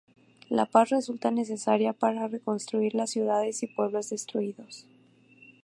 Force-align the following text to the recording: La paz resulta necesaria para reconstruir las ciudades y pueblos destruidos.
La 0.49 0.65
paz 0.65 0.89
resulta 0.89 1.29
necesaria 1.29 1.93
para 1.93 2.27
reconstruir 2.27 2.95
las 2.95 3.11
ciudades 3.11 3.61
y 3.61 3.67
pueblos 3.67 4.09
destruidos. 4.09 4.87